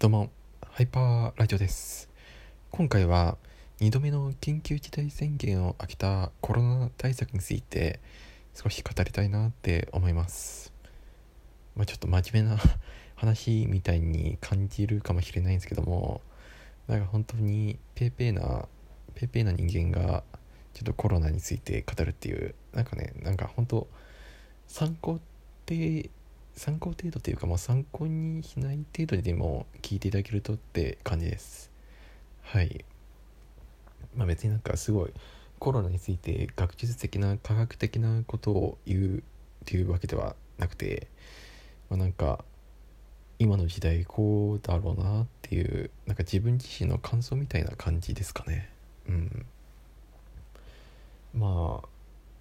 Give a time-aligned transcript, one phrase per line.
[0.00, 0.30] どうも、
[0.64, 2.08] ハイパーラジオです。
[2.70, 3.36] 今回は
[3.80, 7.98] 2度目の緊急事態宣言を開けたコロナ対策について
[8.54, 10.72] 少し語りたいなって思います。
[11.74, 12.60] まあ、ちょっと真面目な
[13.16, 16.20] 話みたいに感じるかもしれないんですけども、
[16.86, 18.68] なんか本当にペーペーな、
[19.16, 20.22] ペーペーな人間が
[20.74, 23.88] ちょっとコロナについて語るっていう、なんかね、なんか本当
[24.68, 25.20] 参考っ
[25.66, 26.08] て
[26.58, 31.70] 参考程度というか、まあ、参考にしない程度でも聞いていただけるとって感じです。
[32.42, 32.84] はい。
[34.16, 35.12] まあ別になんかすごい
[35.60, 39.22] コロナについて学術的な科学的なことを言うっ
[39.66, 41.06] ていうわけではなくて、
[41.90, 42.44] まあ、なんか
[43.38, 48.68] 今の時代こうだろうなっていうなんか自分自身の感想みたいな感じですかね。
[49.08, 49.46] うん。
[51.34, 51.88] まあ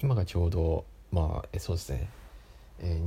[0.00, 2.08] 今がちょうどまあえそうですね。
[2.80, 3.00] えー、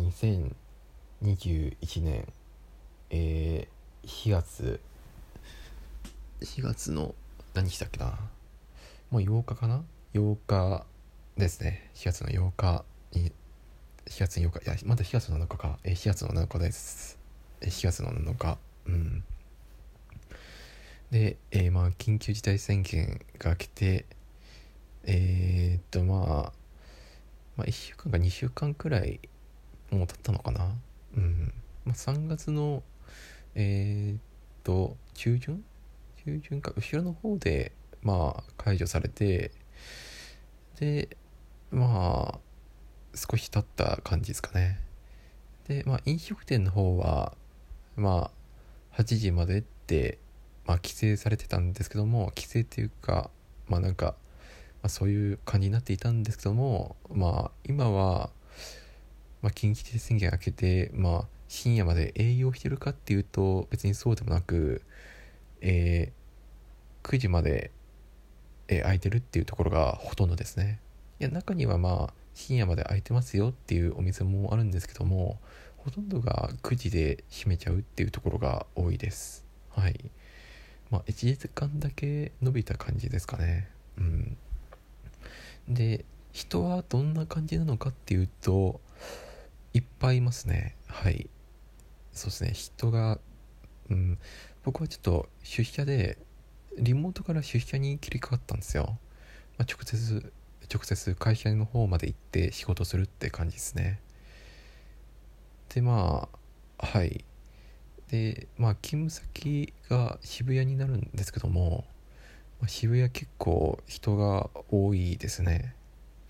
[1.23, 2.27] 2021年、
[3.11, 4.79] えー、4月。
[6.41, 7.13] 4月の。
[7.53, 8.17] 何日だっけな。
[9.11, 9.83] もう8日かな。
[10.15, 10.85] 8日
[11.37, 11.91] ですね。
[11.93, 13.31] 4月の8日に
[14.07, 14.65] 4月の8日。
[14.65, 17.19] いやまだ4月の7日か、えー、4月の7日です。
[17.61, 18.57] 4月の7日。
[18.87, 19.23] うん。
[21.11, 24.05] で、えー、まあ緊急事態宣言が来て
[25.03, 26.15] えー、っとま
[26.47, 26.53] あ
[27.57, 29.19] まあ1週間か2週間くらい
[29.91, 30.71] もう経ったのかな
[31.15, 31.53] うん、
[31.85, 32.83] まあ、3月の
[33.55, 34.19] えー、っ
[34.63, 35.63] と中旬？
[36.25, 36.73] 中旬か。
[36.75, 39.51] 後ろの方でまあ解除されて
[40.79, 41.17] で
[41.71, 42.39] まあ
[43.15, 44.79] 少し経った感じですかね。
[45.67, 47.33] でまあ飲食店の方は
[47.95, 48.31] ま
[48.93, 50.17] あ8時までって
[50.65, 53.29] まあ規制されてたんですけども規制っていうか
[53.67, 54.13] まあなんか、ま
[54.87, 58.29] あ、そういう感じになっていたんですけどもまあ今は
[59.41, 64.81] まあ、緊急事態宣言明けて、まあ、深夜まで営業してるかっていうと別にそうでもなく、
[65.59, 67.71] えー、9時まで、
[68.67, 70.79] えー、空いてるっていうところがほとんどですね。
[71.19, 75.39] いや中にはまあ深夜まで空いてますよっていうお店もあるんですけども
[75.77, 79.45] ほとんどが9時で閉めちゃうっていうところが多いです。
[79.71, 79.99] はい。
[80.89, 83.69] まあ1時間だけ伸びた感じですかね。
[83.97, 84.37] うん。
[85.67, 88.79] で人はどんな感じなのかっていうと
[89.73, 90.75] いっぱいいますね。
[90.87, 91.29] はい。
[92.13, 92.51] そうですね。
[92.53, 93.19] 人が
[93.89, 94.19] うん。
[94.63, 96.17] 僕はちょっと出社で
[96.79, 98.97] リモートから出社に切り替わったんですよ、
[99.57, 100.33] まあ、直接
[100.73, 103.99] 直接会社の方まで行って仕事するって感じですね。
[105.73, 106.27] でま
[106.79, 107.23] あはい。
[108.09, 111.85] でまあ勤務先が渋谷になるんですけども、
[112.61, 115.75] ま、渋谷結構人が多いですね。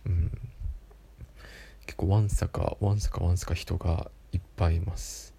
[0.06, 0.32] うん。
[1.92, 5.36] 結構わんさかわんさかわんさか人がいっぱいいます。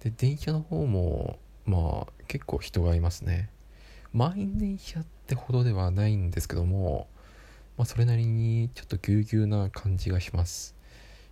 [0.00, 3.50] で電車の方もまあ結構人がいますね。
[4.14, 7.06] 満員電車ってほどではないんですけども、
[7.76, 10.74] まあ、それなりにちょっとぎゅうぎゅうな感じがします。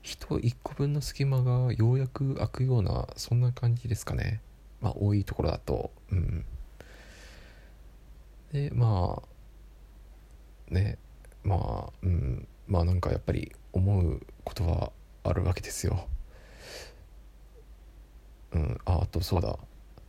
[0.03, 4.43] 人1個分の隙間がようやく空くようなそんな感じですかね。
[4.83, 5.91] まあ多いところだと。
[6.13, 6.45] うん。
[8.53, 9.23] でま
[10.71, 10.99] あね
[11.43, 12.47] まあうん。
[12.67, 14.93] まあなんかやっぱり思うことは
[15.25, 16.09] あるわけですよ。
[18.53, 19.59] うん、ああとそうだ。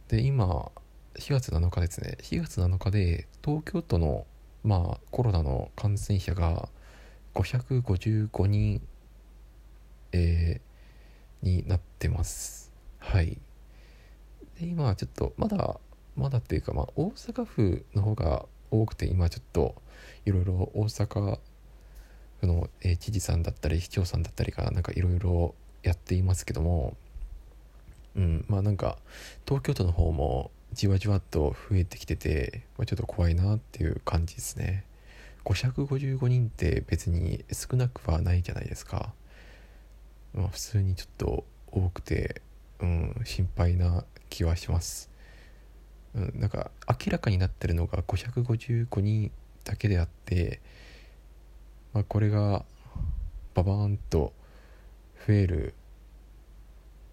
[0.07, 0.71] で今
[1.15, 2.17] 4月7日ですね。
[2.21, 4.25] 4月7日で東京都の
[4.63, 6.69] まあコロナの感染者が
[7.33, 8.81] 555人、
[10.11, 12.71] えー、になってます。
[12.99, 13.39] はい。
[14.59, 15.79] で今ちょっとまだ
[16.15, 19.75] まだっていうかまあ大阪府の方が多くて今ちょっと
[20.25, 21.39] いろいろ大阪
[22.45, 26.95] の、えー、知事さんだったり市長さんだったりがなんかいろいろやっていますけども
[28.15, 28.97] うんまあなんか
[29.45, 34.83] 東京都の方もじわじわっと増えてきてて、まあ、ちょっと怖いなっていう感じですね。
[35.45, 39.13] 555人って別に少なくはないじゃないですか。
[40.33, 42.41] まあ普通にちょっと多くて
[42.79, 45.09] うん心配な気はします。
[46.15, 49.31] うん、なんか明らかになってるのが555人
[49.63, 50.59] だけであって
[51.97, 52.63] まあ、これが
[53.55, 54.31] ババーンと
[55.25, 55.73] 増える、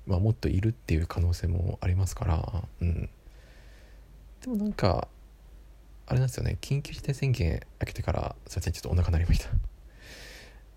[0.06, 3.08] まあ、もっといるっていう可能性もありますから、うん、
[4.42, 5.08] でもなんか
[6.06, 6.58] あれなんですよね。
[6.60, 9.48] 緊急事態宣言明けてからすいませんちょっとお腹鳴りました、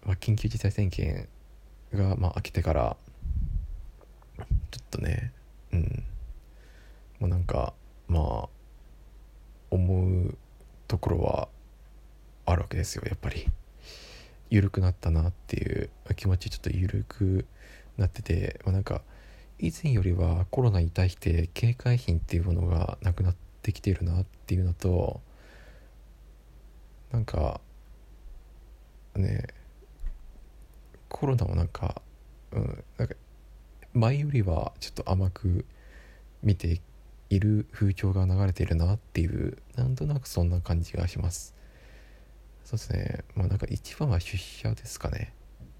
[0.05, 1.27] まあ、緊急事態宣言
[1.93, 2.95] がまあ明けてから
[4.37, 4.45] ちょ
[4.83, 5.33] っとね
[5.73, 6.03] うん。
[7.19, 7.73] もうなんか
[8.07, 8.49] まあ
[9.69, 10.37] 思う
[10.87, 11.49] ところは
[12.45, 13.49] あるわけですよやっぱり。
[14.49, 17.45] 緩くなったなっていう気持ちちょっと緩く
[17.97, 19.01] なってて、まあ、なんか
[19.59, 25.21] 以前よりはコロナに対して警戒心っていうものがなくなってきてるなっていうのと
[27.11, 27.59] なんか
[29.15, 29.47] ね
[31.09, 32.01] コロナもなんか,、
[32.51, 33.15] うん、なんか
[33.93, 35.65] 前よりはちょっと甘く
[36.43, 36.81] 見て
[37.29, 41.55] いる風潮が流れているなっていうなんとなくそんな感じがします。
[42.67, 43.23] そうですね。
[43.33, 45.31] まあなんか一番は出社ですかね。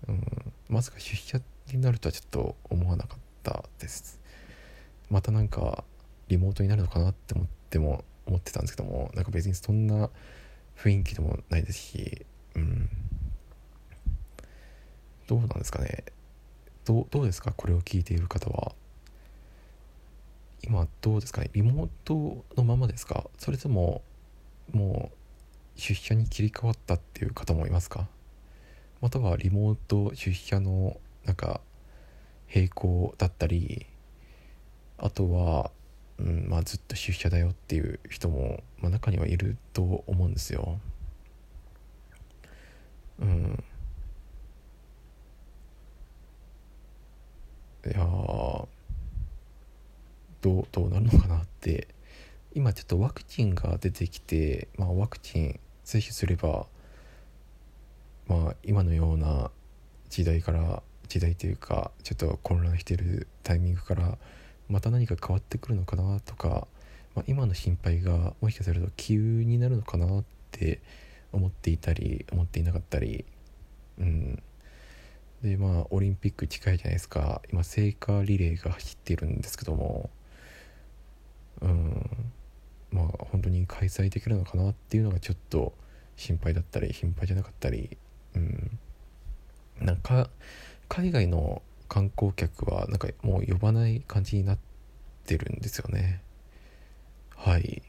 [0.08, 0.54] うん。
[0.70, 1.42] まさか出社
[1.74, 4.22] になるとはちょっと思わなかったです。
[5.10, 5.84] またなんか
[6.30, 10.10] リモートになるのかなって思っても思ってたんですけどもなんか別にそんな
[10.78, 12.26] 雰囲気でもないですし
[12.56, 12.90] うん。
[15.28, 16.06] どうなんですかね。
[16.86, 17.52] どうどうですか？
[17.52, 18.72] これを聞いている方は。
[20.64, 21.50] 今どうですかね？
[21.52, 23.26] リモートのままですか？
[23.38, 24.04] それとも
[24.72, 25.17] もう
[25.78, 28.08] 出社に切り替わったっていう方もいますか？
[29.00, 31.62] またはリモート出社のなんか
[32.54, 33.86] 並行だったり
[34.98, 35.72] あとは、
[36.18, 40.80] うんまあ、ずっと出社だよっていう人も、まあ、中にはいると思うんですよ。
[43.20, 43.64] うん。
[47.86, 47.98] いや
[50.42, 51.88] どうどうなるのかなって。
[52.54, 56.66] 今ちょっとワクチンが出てきて、まあ、ワクチン接種すれば、
[58.28, 59.52] まあ、今のような
[60.10, 64.18] 時代から時代というかちょっと混乱してるタイミングから
[64.68, 66.68] また何か変わってくるのかなとか、
[67.16, 70.82] まあ、今の心配がもしかすると急になるのかなって
[71.32, 73.24] 思っていたり思っていなかったり
[73.98, 74.44] うん。
[75.42, 77.42] でまあオリンピック近いじゃないですか。
[77.50, 80.10] 今聖火リレーが走っているんですけども
[81.62, 82.32] うん。
[82.92, 85.74] まあ本当に開催できるのかなっていうのがちょっと
[86.16, 87.98] 心配だったり心配じゃなかったり
[88.36, 88.80] うん。
[89.80, 90.30] なんか
[90.90, 94.58] 海外の観光客はなんかもう呼ばない感じになっ
[95.26, 96.22] てるんですよね。
[97.36, 97.82] はい。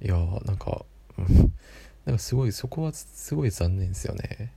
[0.00, 0.84] いやーなんか、
[2.06, 4.52] なんかすごいそこはすごい残念ですよね。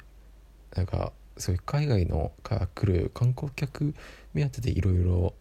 [0.75, 3.95] なんかそういう海外のから来る観光客
[4.33, 5.33] 目当てでいろいろ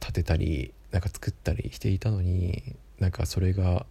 [0.00, 3.86] 建てたりなんか作ったりしていたのになんかそれが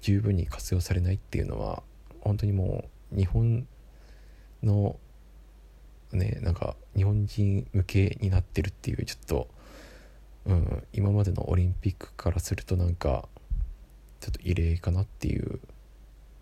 [0.00, 1.82] 十分に活用されないっていうのは
[2.20, 3.66] 本当にもう日本
[4.62, 4.96] の
[6.12, 9.48] ねなんか日本人向けになってるっていうちょっと、
[10.46, 13.28] うん、今までのオリンピックからするとなんか
[14.20, 15.60] ちょっと異例かなっていう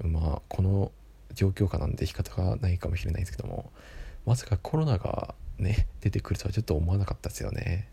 [0.03, 0.91] まあこの
[1.35, 3.71] 状況下なんで仕方がないかもしれないですけども
[4.27, 7.89] まさかコロナがね出てくるとはちょっと思わなかったですよね。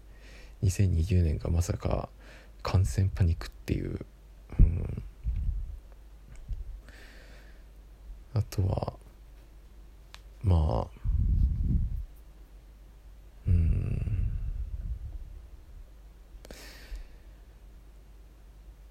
[0.64, 2.10] 2020年がまさか
[2.62, 4.06] 感染パニックっていう、
[4.60, 5.04] うん、
[8.34, 8.94] あとは
[10.44, 11.00] まあ
[13.48, 14.30] うん。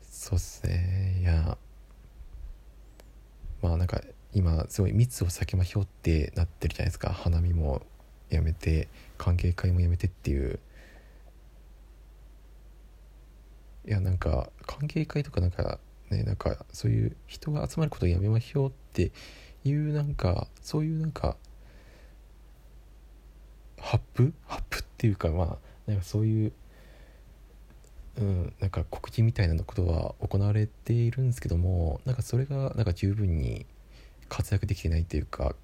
[0.02, 1.18] そうっすね。
[1.20, 1.56] いや
[3.62, 4.02] まあなんか
[4.34, 7.10] 今すごい密を避けましょってなってるじゃないですか。
[7.12, 7.82] 花見も
[8.30, 10.58] やめて歓迎会もやめてっていう。
[13.88, 15.78] いやなんか歓迎会とかなんか
[16.10, 19.12] ねなんかそういう人が集まることをやめましょうって
[19.64, 21.36] いうなんかそういうなんか
[23.80, 24.34] ハップ？
[24.46, 26.52] ハップっていうかまあなんかそういう
[28.18, 33.64] うんなんか告知みたいなことは行われているんですけどもなんかそれがなんか十分に
[34.28, 35.54] 活躍できてないというか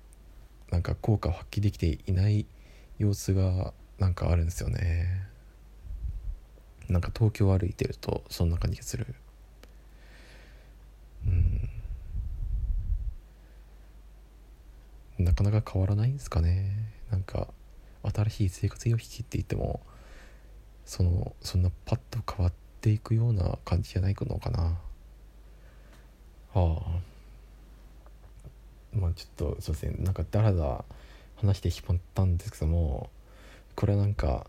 [0.70, 2.46] なんか効果を発揮できていない
[2.98, 5.33] 様子がなんかあるんですよね。
[6.88, 9.06] なんか東京を歩いてるとそんな感じがする。
[11.26, 11.68] うん。
[15.18, 16.76] なかなか変わらないんですかね。
[17.10, 17.48] なんか
[18.02, 19.80] 新しい生活様式って言っても
[20.84, 24.78] そのそんなパッと変わっていくような感じじゃないのかな。
[26.52, 27.14] はあ。
[28.92, 30.84] まあちょっとそうですねなんかだらだら
[31.36, 33.10] 話してしまったんですけども
[33.74, 34.46] これはなんか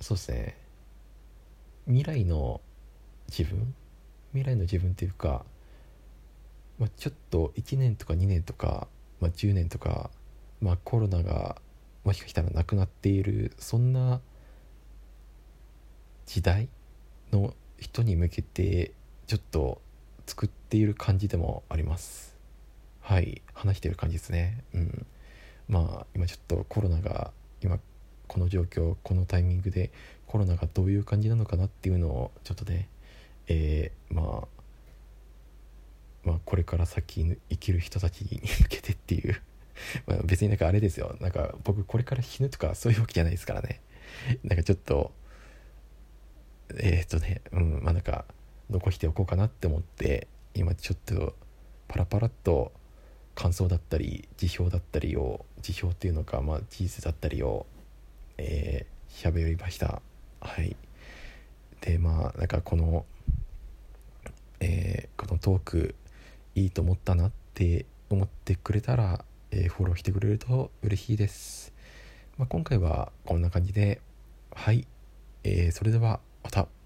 [0.00, 0.67] そうですね。
[1.88, 2.60] 未来の
[3.28, 3.74] 自分？
[4.32, 5.44] 未来の自分っていうか、
[6.78, 8.86] まあ、ちょっと1年とか2年とか、
[9.20, 10.10] まあ、10年とか、
[10.60, 11.56] まあ、コロナが
[12.04, 14.20] もしかしたらなくなっているそんな
[16.26, 16.68] 時代
[17.32, 18.92] の人に向けて
[19.26, 19.80] ちょっと
[20.26, 22.36] 作っている感じでもあります。
[23.00, 24.62] はい話してる感じですね。
[24.74, 25.06] うん。
[25.68, 27.78] まあ今ちょっとコロナが今
[28.28, 29.90] この状況このタイミングで
[30.26, 32.88] コロナがどういう感じなのかなっていうのをちょっとね
[33.48, 34.48] えー、まあ
[36.24, 39.40] まあこれから先生きる人たちに向けてっていう。
[40.06, 41.16] まあ別になんかあれですよ。
[41.20, 43.80] なんか僕これから死ぬとかそういうわけじゃないですからね。
[44.44, 45.12] なんかちょっと
[46.74, 48.26] えー、っとねうんまあなんか
[48.68, 51.34] 残しておこうかなって思って今ちょっと
[51.86, 52.72] パラパラっと
[53.34, 57.66] 感想だったり辞表だったりを辞表っていうのかまあ事実だったりを、
[59.18, 60.00] 喋りました。
[60.40, 60.76] はい。
[61.80, 63.04] でまあなんかこの
[64.60, 65.94] えー、このトーク
[66.54, 71.72] いいと思ったなって思ってくれたら、えー、フォローしてくれると嬉しいです、
[72.36, 74.00] まあ、今回はこんな感じで。
[74.54, 74.86] はい、
[75.42, 76.77] えー、それではまた。